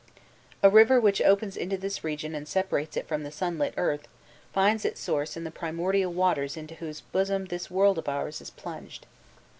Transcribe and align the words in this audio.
A 0.63 0.69
river 0.71 0.99
which 0.99 1.21
opens 1.21 1.55
into 1.55 1.77
this 1.77 2.03
region 2.03 2.33
and 2.33 2.47
separates 2.47 2.97
it 2.97 3.07
from 3.07 3.21
the 3.21 3.29
sunlit 3.29 3.75
earth, 3.77 4.07
finds 4.51 4.83
its 4.83 4.99
source 4.99 5.37
in 5.37 5.43
the 5.43 5.51
primordial 5.51 6.11
waters 6.11 6.57
into 6.57 6.73
whose 6.73 7.01
bosom 7.01 7.45
this 7.45 7.69
world 7.69 7.99
of 7.99 8.09
ours 8.09 8.41
is 8.41 8.49
plunged. 8.49 9.05